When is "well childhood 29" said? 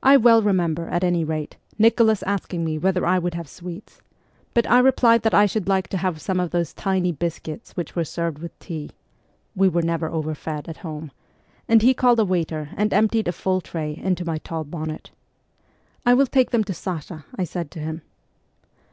0.16-0.46